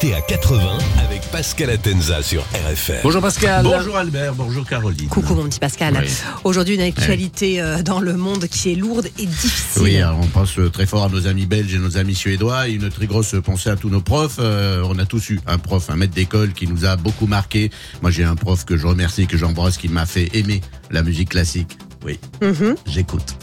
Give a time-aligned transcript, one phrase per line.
[0.00, 3.00] À 80 avec Pascal Atenza sur RFM.
[3.02, 3.64] Bonjour Pascal.
[3.64, 5.08] Bonjour Albert, bonjour Caroline.
[5.08, 6.00] Coucou mon petit Pascal.
[6.44, 9.82] Aujourd'hui une actualité euh, dans le monde qui est lourde et difficile.
[9.82, 12.74] Oui, on pense euh, très fort à nos amis belges et nos amis suédois et
[12.74, 14.36] une très grosse pensée à tous nos profs.
[14.38, 17.72] Euh, on a tous eu un prof, un maître d'école qui nous a beaucoup marqué.
[18.00, 20.60] Moi j'ai un prof que je remercie, que j'embrasse, qui m'a fait aimer
[20.92, 21.76] la musique classique.
[22.04, 22.76] Oui, Mhm.
[22.86, 23.36] j'écoute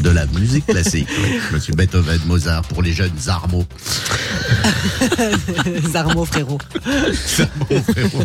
[0.00, 1.08] de la musique classique.
[1.22, 1.38] Oui.
[1.52, 3.64] Monsieur Beethoven, Mozart, pour les jeunes Zarmo.
[5.92, 6.58] Zarmo frérot.
[6.84, 8.24] Zarmo, frérot.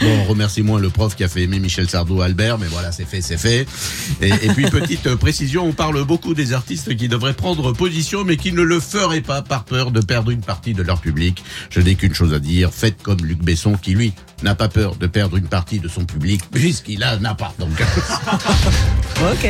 [0.00, 2.90] Bon, on remercie moins le prof qui a fait aimer Michel Sardou Albert, mais voilà,
[2.90, 3.64] c'est fait, c'est fait.
[4.20, 8.36] Et, et puis, petite précision, on parle beaucoup des artistes qui devraient prendre position, mais
[8.36, 11.44] qui ne le feraient pas par peur de perdre une partie de leur public.
[11.70, 14.96] Je n'ai qu'une chose à dire, faites comme Luc Besson, qui lui n'a pas peur
[14.96, 17.54] de perdre une partie de son public, puisqu'il en a pas.
[17.60, 17.70] Donc,
[19.20, 19.48] Ok.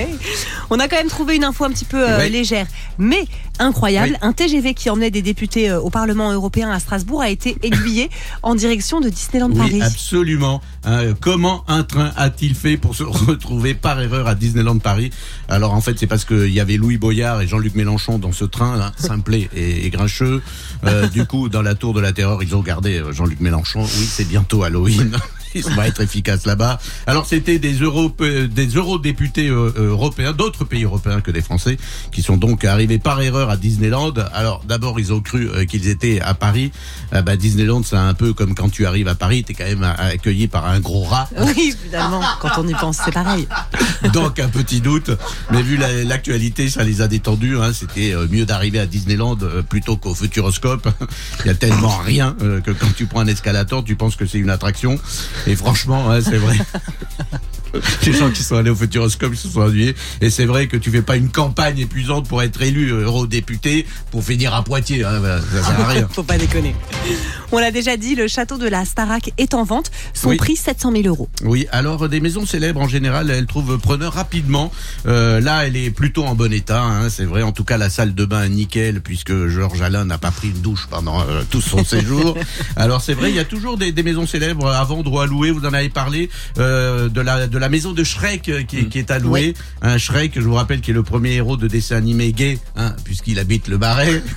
[0.71, 2.31] On a quand même trouvé une info un petit peu euh, Oui.
[2.31, 2.67] légère,
[2.99, 3.25] mais
[3.59, 4.13] incroyable.
[4.13, 4.19] Oui.
[4.23, 8.09] Un TGV qui emmenait des députés euh, au Parlement européen à Strasbourg a été aiguillé
[8.43, 9.83] en direction de Disneyland oui, Paris.
[9.83, 10.63] absolument.
[10.85, 15.11] Hein, comment un train a-t-il fait pour se retrouver par erreur à Disneyland Paris?
[15.51, 18.47] Alors en fait, c'est parce qu'il y avait Louis Boyard et Jean-Luc Mélenchon dans ce
[18.47, 20.43] train, hein, simplet et, et grincheux.
[20.85, 23.83] Euh, du coup, dans la tour de la terreur, ils ont gardé euh, Jean-Luc Mélenchon.
[23.83, 25.15] Oui, c'est bientôt Halloween.
[25.55, 26.79] Ils vont être efficaces là-bas.
[27.07, 31.77] Alors c'était des euro des eurodéputés euh, euh, européens, d'autres pays européens que des Français,
[32.13, 34.13] qui sont donc arrivés par erreur à Disneyland.
[34.33, 36.73] Alors d'abord ils ont cru euh, qu'ils étaient à Paris.
[37.15, 39.83] Euh, bah, Disneyland c'est un peu comme quand tu arrives à Paris, t'es quand même
[39.83, 41.29] accueilli par un gros rat.
[41.57, 43.49] Oui, finalement, quand on y pense, c'est pareil.
[44.13, 45.11] Donc un petit doute,
[45.51, 47.57] mais vu la- l'actualité, ça les a détendus.
[47.59, 47.73] Hein.
[47.73, 50.89] C'était euh, mieux d'arriver à Disneyland euh, plutôt qu'au Futuroscope.
[51.45, 54.27] Il y a tellement rien euh, que quand tu prends un escalator, tu penses que
[54.27, 54.99] c'est une attraction.
[55.47, 56.57] Et franchement, hein, c'est vrai.
[58.07, 59.95] Les gens qui sont allés au Futuroscope ils se sont ennuyés.
[60.21, 63.87] Et c'est vrai que tu fais pas une campagne épuisante pour être élu euh, eurodéputé
[64.11, 65.05] pour finir à Poitiers.
[65.05, 65.21] Hein.
[65.21, 66.09] Bah, Ça sert à rien.
[66.11, 66.75] Faut pas déconner.
[67.51, 69.91] On l'a déjà dit, le château de la Starac est en vente.
[70.13, 70.37] Son Oui.
[70.37, 71.29] prix 700 000 euros.
[71.45, 74.71] Oui, alors euh, des maisons célèbres en général, elles trouvent preneur rapidement.
[75.07, 77.43] Euh, là, elle est plutôt en bon état, hein, c'est vrai.
[77.43, 80.49] En tout cas, la salle de bain est nickel puisque Georges Alain n'a pas pris
[80.49, 82.37] une douche pendant euh, tout son séjour.
[82.77, 85.27] Alors c'est vrai, il y a toujours des, des maisons célèbres à vendre ou à
[85.27, 85.51] louer.
[85.51, 88.99] Vous en avez parlé euh, de la de la maison de Shrek qui, est- qui
[88.99, 89.55] est à louer.
[89.81, 92.95] Un Shrek, je vous rappelle, qui est le premier héros de dessin animé gay, hein,
[93.05, 94.23] puisqu'il habite le Marais.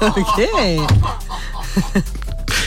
[0.00, 0.48] Ok.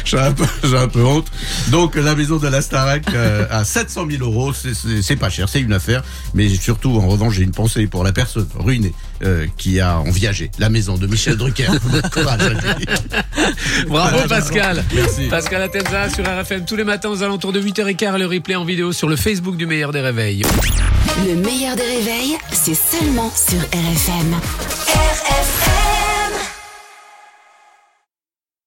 [0.04, 1.28] J'ai un, peu, j'ai un peu honte.
[1.70, 5.30] Donc la maison de la Starac euh, à 700 000 euros, c'est- c'est c'est pas
[5.32, 6.04] cher, c'est une affaire.
[6.36, 10.52] Mais surtout, en revanche, j'ai une pensée pour la personne ruinée euh, qui a enviagé
[10.60, 11.68] la maison de Michel Drucker.
[13.88, 14.84] Bravo Pascal.
[14.94, 15.28] Merci.
[15.30, 18.92] Pascal Atenza sur RFM tous les matins aux alentours de 8h15 le replay en vidéo
[18.92, 20.44] sur le Facebook du meilleur des réveils.
[21.28, 24.34] Le meilleur des réveils, c'est seulement sur RFM.
[24.88, 25.55] RFM